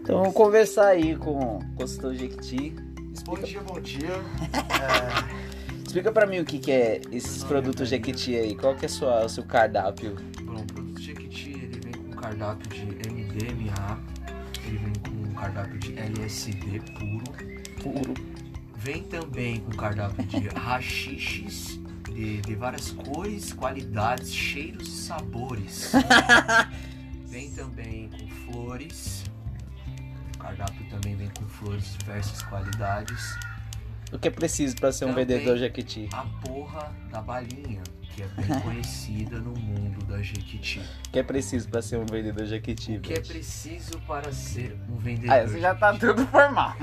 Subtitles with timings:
[0.00, 2.74] Então vamos conversar aí com o consultor Jequiti.
[3.24, 4.08] Bom dia, bom dia.
[4.08, 8.56] É, explica pra mim o que, que é esses produtos Jequiti aí.
[8.56, 10.16] Qual que é sua, o seu cardápio?
[10.42, 14.00] bom, o produto Jequiti ele vem com cardápio de MDMA,
[14.66, 17.24] ele vem com cardápio de LSD puro,
[17.82, 18.14] Puro.
[18.76, 21.78] vem também com cardápio de rachiches
[22.10, 25.92] de, de várias cores, qualidades, cheiros e sabores.
[27.28, 29.29] vem também com flores.
[30.50, 33.38] O cardápio também vem com flores de diversas qualidades.
[34.12, 35.24] O que é preciso pra ser um Também.
[35.24, 36.08] vendedor Jequiti?
[36.12, 40.80] A porra da balinha, que é bem conhecida no mundo da Jequiti.
[41.06, 42.96] O que é preciso pra ser um vendedor Jequiti?
[42.96, 45.32] O que é preciso para ser um vendedor?
[45.36, 46.06] Ah, você já tá Jequiti?
[46.14, 46.74] tudo formal.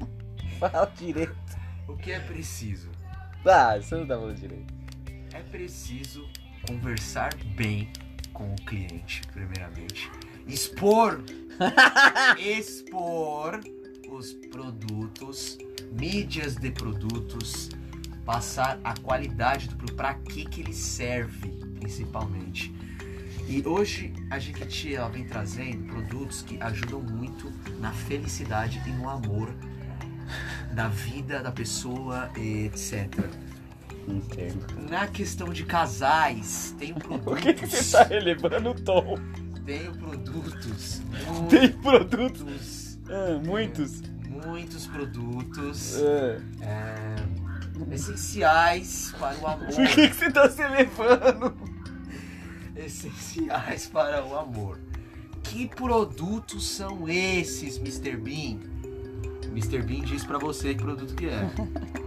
[0.58, 1.36] Fala direito.
[1.86, 2.90] O que é preciso?
[3.44, 4.72] Ah, você não tá falando direito.
[5.34, 6.26] É preciso
[6.66, 7.92] conversar bem
[8.32, 10.10] com o cliente, primeiramente.
[10.46, 11.20] Expor,
[12.38, 13.60] expor
[14.10, 15.58] os produtos,
[15.92, 17.70] mídias de produtos,
[18.24, 21.48] passar a qualidade do produto, para que que ele serve,
[21.78, 22.74] principalmente.
[23.48, 29.08] E hoje a Jequiti ela vem trazendo produtos que ajudam muito na felicidade e no
[29.08, 29.52] amor
[30.72, 33.08] da vida da pessoa, etc.
[34.08, 34.66] Entendo.
[34.88, 37.42] Na questão de casais, tenho Por produtos.
[37.42, 39.18] que, que você tá relevando o tom?
[39.64, 41.00] Tenho produtos.
[41.48, 42.98] Tem produtos.
[43.46, 44.02] Muitos.
[44.04, 44.86] Ah, muitos.
[44.86, 49.66] Produtos Ah, é, essenciais para o amor.
[49.68, 51.54] por que, que você tá se elevando?
[52.74, 54.78] Essenciais para o amor.
[55.42, 58.16] Que produtos são esses, Mr.
[58.16, 58.58] Bean?
[59.50, 59.82] Mr.
[59.82, 61.50] Bean diz pra você que produto que é.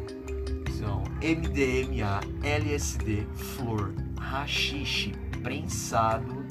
[0.79, 6.44] São MDMA, LSD, flor, rachixe, prensado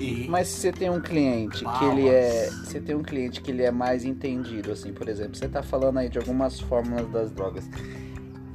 [0.00, 2.48] e Mas se você tem um cliente que ele é.
[2.50, 5.98] Você tem um cliente que ele é mais entendido, assim, por exemplo, você tá falando
[5.98, 7.64] aí de algumas fórmulas das drogas.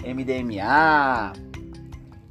[0.03, 1.33] MDMA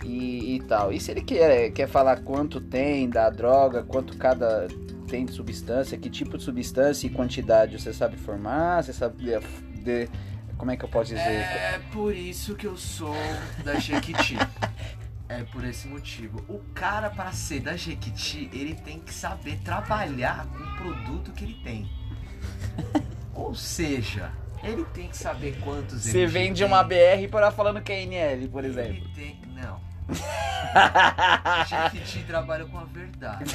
[0.04, 0.92] e, e tal.
[0.92, 4.68] E se ele quer, quer falar quanto tem da droga, quanto cada
[5.06, 9.38] tem de substância, que tipo de substância e quantidade você sabe formar, você sabe de,
[9.82, 10.08] de-
[10.56, 11.22] como é que eu posso dizer?
[11.22, 13.14] É por isso que eu sou
[13.64, 14.36] da Jequiti.
[15.28, 16.42] é por esse motivo.
[16.48, 21.44] O cara, para ser da Jequiti, ele tem que saber trabalhar com o produto que
[21.44, 21.88] ele tem.
[23.34, 26.66] Ou seja, ele tem que saber quantos Você MG vende tem.
[26.66, 28.90] uma BR para falando que é NL, por exemplo.
[28.90, 29.40] Ele tem.
[29.54, 29.80] Não.
[31.68, 33.44] Jequiti trabalha com a verdade.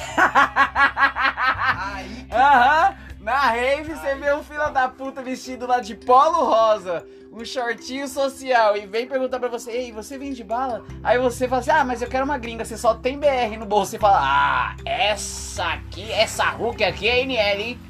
[1.76, 6.44] Aí que Aham, na rave você vê um filho da puta vestido lá de polo
[6.44, 10.84] rosa, um shortinho social e vem perguntar pra você, ei, você vende bala?
[11.02, 13.64] Aí você fala assim, ah, mas eu quero uma gringa, você só tem BR no
[13.64, 13.92] bolso.
[13.92, 17.80] Você fala, ah, essa aqui, essa Hulk aqui é NL, hein?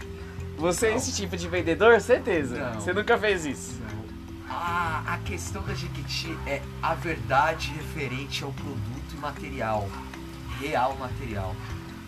[0.57, 0.97] Você é Não.
[0.99, 2.01] esse tipo de vendedor?
[2.01, 2.57] Certeza.
[2.57, 2.75] Não.
[2.81, 3.83] Você nunca fez isso.
[4.49, 9.89] A, a questão da Jequiti é a verdade referente ao produto e material.
[10.61, 11.57] Real material.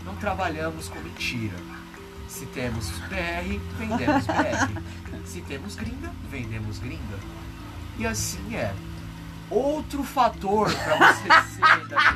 [0.04, 1.56] Não trabalhamos com mentira.
[2.36, 4.82] Se temos BR, vendemos BR.
[5.24, 7.19] Se temos gringa, vendemos gringa.
[7.98, 8.74] E assim é.
[9.48, 12.14] Outro fator para você ser da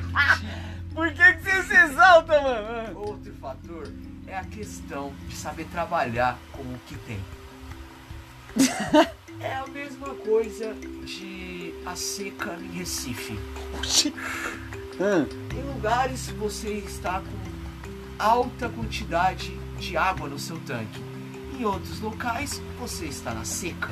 [0.95, 2.99] Por que, que você se exalta, mano?
[2.99, 3.91] outro fator
[4.27, 7.21] é a questão de saber trabalhar com o que tem.
[9.43, 13.41] É a mesma coisa de a seca em Recife.
[15.01, 21.03] Em lugares você está com alta quantidade de água no seu tanque.
[21.59, 23.91] Em outros locais você está na seca.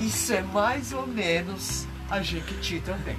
[0.00, 3.16] Isso é mais ou menos a Jequiti também.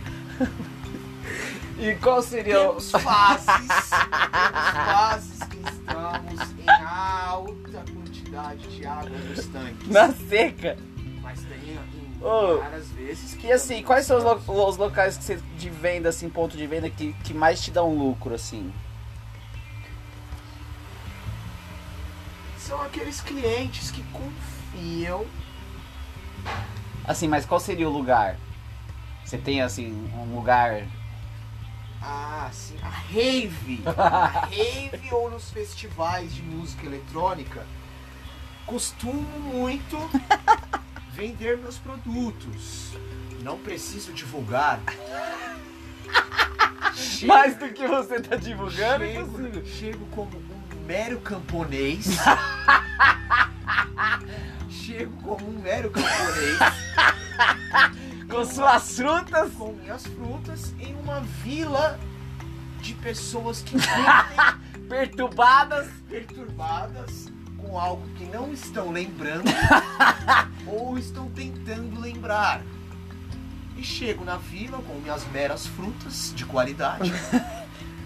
[1.79, 2.67] E qual seria o...
[2.75, 9.87] Temos fases, temos fases que estamos em alta quantidade de água nos tanques.
[9.87, 10.77] na seca?
[11.21, 15.17] Mas tem em Ô, várias vezes que E assim, quais são os, lo- os locais
[15.17, 18.71] que você, de venda, assim, ponto de venda, que, que mais te dão lucro, assim?
[22.73, 25.25] São aqueles clientes que confiam
[27.05, 28.37] Assim, mas qual seria o lugar?
[29.23, 30.83] Você tem, assim, um lugar...
[32.01, 32.75] Ah, sim.
[32.81, 33.83] A rave.
[33.95, 37.65] A rave ou nos festivais de música eletrônica
[38.65, 39.97] costumo muito
[41.13, 42.93] vender meus produtos.
[43.41, 44.79] Não preciso divulgar.
[46.95, 49.65] Chego- Mais do que você tá divulgando, chego, impossível.
[49.65, 50.31] chego como
[50.85, 52.05] mero camponês.
[54.69, 56.57] chego como um mero camponês
[58.29, 59.51] Com suas frutas.
[59.53, 61.99] com minhas frutas em uma vila
[62.81, 65.87] de pessoas que vendem Perturbadas.
[66.09, 69.45] perturbadas com algo que não estão lembrando
[70.67, 72.61] ou estão tentando lembrar.
[73.77, 77.11] E chego na vila com minhas meras frutas de qualidade,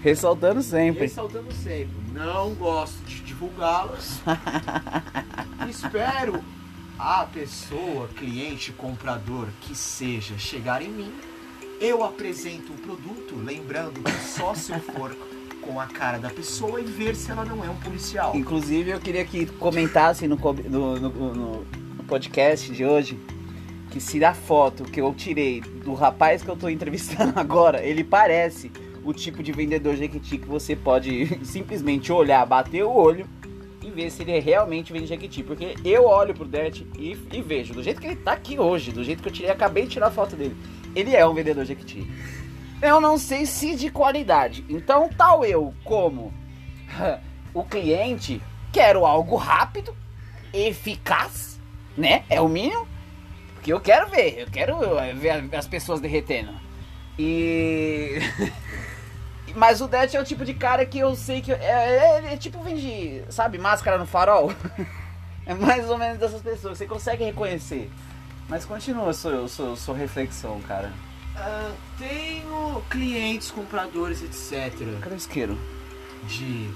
[0.03, 1.01] Ressaltando sempre.
[1.01, 4.21] ressaltando sempre, não gosto de divulgá-las.
[5.69, 6.41] Espero
[6.97, 11.11] a pessoa, cliente, comprador que seja chegar em mim.
[11.79, 15.15] Eu apresento o produto, lembrando que só se eu for
[15.61, 18.35] com a cara da pessoa e ver se ela não é um policial.
[18.35, 21.65] Inclusive, eu queria que comentassem no, no, no- no-
[22.07, 23.19] podcast de hoje
[23.91, 28.03] que se a foto que eu tirei do rapaz que eu tô entrevistando agora, ele
[28.03, 28.71] parece
[29.07, 33.25] o tipo de vendedor Jequiti que você pode simplesmente olhar, bater o olho
[33.81, 35.42] e ver se ele realmente vende Jequiti.
[35.44, 38.92] Porque eu olho pro Dert e, e vejo, do jeito que ele tá aqui hoje,
[38.92, 40.57] do jeito que eu tirei, acabei de tirar a foto dele,
[40.94, 42.06] ele é um vendedor Jequiti.
[42.81, 44.65] Eu não sei se de qualidade.
[44.68, 46.33] Então, tal eu como
[47.54, 48.42] o cliente,
[48.74, 49.95] quero algo rápido,
[50.54, 51.57] eficaz,
[51.95, 52.25] né?
[52.30, 52.86] É o mínimo.
[53.54, 54.75] Porque eu quero ver, eu quero
[55.15, 56.51] ver as pessoas derretendo.
[57.18, 58.18] E.
[59.57, 61.51] Mas o Det é o tipo de cara que eu sei que.
[61.51, 64.54] É, ele é tipo vende, sabe, máscara no farol.
[65.50, 67.89] É mais ou menos dessas pessoas, você consegue reconhecer.
[68.50, 70.92] Mas continua sua, sua, sua reflexão, cara.
[71.38, 75.00] Ah, tenho clientes, compradores, etc.
[75.00, 75.57] Cadê o isqueiro?
[76.27, 76.69] de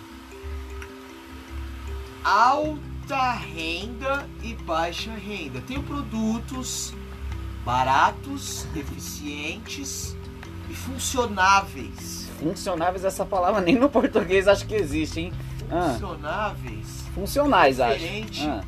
[2.23, 5.59] alta renda e baixa renda.
[5.67, 6.93] Tenho produtos
[7.65, 10.15] baratos, eficientes
[10.69, 12.30] e funcionáveis.
[12.41, 15.33] Funcionáveis, essa palavra nem no português acho que existe, hein?
[15.71, 17.99] Ah, Funcionáveis funcionais, acho.
[17.99, 18.47] Diferente.
[18.47, 18.63] Ah,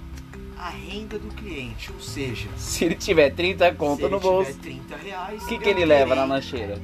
[0.57, 4.53] a renda do cliente, ou seja, se ele tiver 30 se conto ele no bolso,
[4.53, 6.81] tiver 30 reais, o que, que ele leva na terei- lancheira?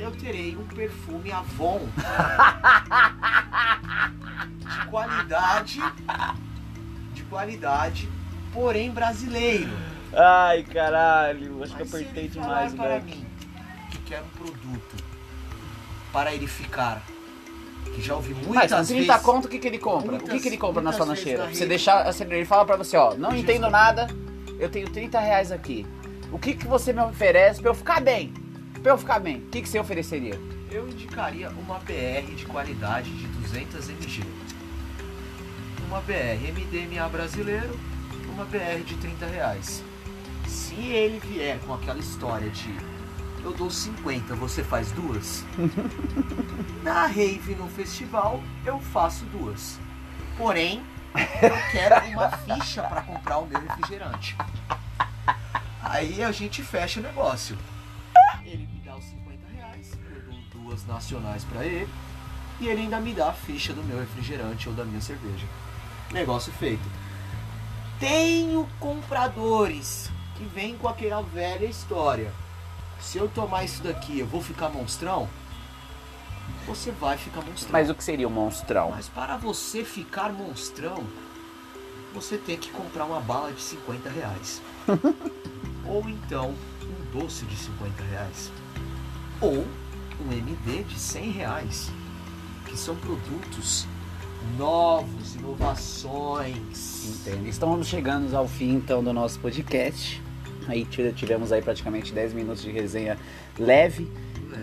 [0.00, 1.80] eu terei um perfume Avon
[4.58, 5.80] de qualidade,
[7.14, 8.08] de qualidade,
[8.52, 9.70] porém brasileiro.
[10.14, 13.04] Ai, caralho, acho que Mas se apertei ele demais, velho.
[13.04, 13.26] mim
[13.90, 15.01] que quer um produto
[16.12, 17.02] para ele ficar,
[17.94, 20.16] que já ouvi Mas muitas com 30 vezes, conto, o que, que ele compra?
[20.16, 21.46] o que, muitas- que ele compra na muitas sua lancheira?
[21.48, 24.08] Você deixar, assim, ele fala pra você, ó, não entendo nada,
[24.58, 25.86] eu tenho 30 reais aqui.
[26.30, 28.32] O que, que você me oferece pra eu ficar bem?
[28.82, 30.38] Pra eu ficar bem, o que, que você ofereceria?
[30.70, 34.22] eu indicaria uma BR de qualidade de 200 mg.
[35.86, 37.78] Uma BR MDMA brasileiro,
[38.32, 39.82] uma BR de 30 reais.
[40.48, 42.74] Se ele vier com aquela história de
[43.44, 45.44] eu dou 50, você faz duas,
[46.82, 49.78] na rave no festival eu faço duas.
[50.36, 50.82] Porém,
[51.14, 54.36] eu quero uma ficha para comprar o meu refrigerante.
[55.82, 57.58] Aí a gente fecha o negócio.
[58.44, 61.88] Ele me dá os 50 reais, eu dou duas nacionais pra ele
[62.60, 65.46] e ele ainda me dá a ficha do meu refrigerante ou da minha cerveja.
[66.12, 66.88] Negócio feito.
[67.98, 72.32] Tenho compradores que vêm com aquela velha história.
[73.02, 75.28] Se eu tomar isso daqui, eu vou ficar monstrão?
[76.66, 77.72] Você vai ficar monstrão.
[77.72, 78.90] Mas o que seria o monstrão?
[78.90, 81.04] Mas para você ficar monstrão,
[82.14, 84.62] você tem que comprar uma bala de 50 reais.
[85.84, 88.52] Ou então um doce de 50 reais.
[89.40, 89.66] Ou
[90.24, 91.90] um MD de 100 reais.
[92.66, 93.86] Que são produtos
[94.56, 97.04] novos, inovações.
[97.04, 97.48] Entendo.
[97.48, 100.22] Estamos chegando ao fim então do nosso podcast.
[100.68, 103.18] Aí tive- tivemos aí praticamente 10 minutos de resenha
[103.58, 104.10] leve.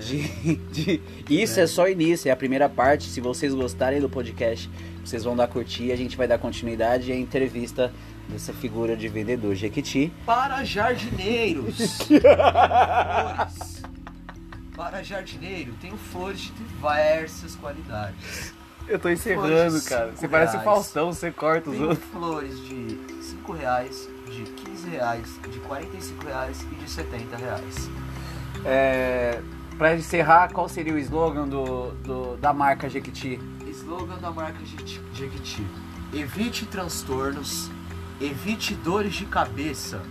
[0.06, 1.66] De, de- Isso é.
[1.68, 3.06] só o início, é a primeira parte.
[3.06, 4.70] Se vocês gostarem do podcast,
[5.04, 5.92] vocês vão dar curtir.
[5.92, 7.92] A gente vai dar continuidade à entrevista
[8.28, 10.14] dessa figura de vendedor Jequiti.
[10.26, 11.98] Para jardineiros.
[12.08, 13.82] flores.
[14.76, 18.54] Para jardineiro, tenho flores de diversas qualidades.
[18.88, 20.12] Eu tô encerrando, cara.
[20.12, 20.64] Você cinco parece o reais.
[20.76, 26.76] Faustão, você corta Tenho flores de 5 reais, de 15 reais, de 45 reais e
[26.76, 27.90] de 70 reais.
[28.66, 29.42] É,
[29.78, 33.40] pra encerrar, qual seria o slogan do, do- da marca Jequiti?
[33.68, 35.66] Slogan da marca Jequiti- Jequiti.
[36.14, 37.70] Evite transtornos,
[38.20, 40.02] evite dores de cabeça.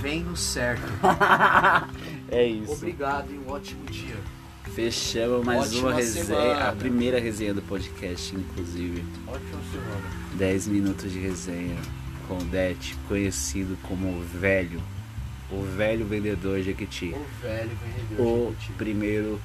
[0.00, 0.82] Vem no certo.
[2.28, 2.72] é isso.
[2.72, 4.16] Obrigado e um ótimo dia.
[4.74, 6.68] Fechamos mais Ótima uma resenha, semana.
[6.68, 9.02] a primeira resenha do podcast, inclusive.
[9.26, 10.02] Ótima semana.
[10.34, 11.76] 10 minutos de resenha
[12.34, 14.82] Det, conhecido como velho,
[15.50, 17.14] o velho vendedor Jequiti.
[17.14, 18.72] O velho vendedor O Jequiti.
[18.72, 19.40] primeiro.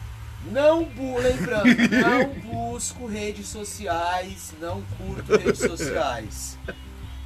[0.51, 1.65] Não, bu- lembrando,
[2.01, 2.33] não
[2.73, 6.57] busco redes sociais, não curto redes sociais.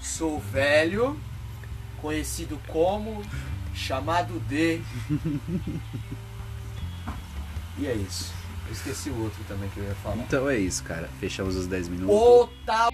[0.01, 1.17] Sou velho,
[2.01, 3.23] conhecido como,
[3.73, 4.81] chamado de.
[7.77, 8.33] E é isso.
[8.67, 10.17] Eu esqueci o outro também que eu ia falar.
[10.17, 11.09] Então é isso, cara.
[11.19, 12.15] Fechamos os 10 minutos.
[12.15, 12.89] O tal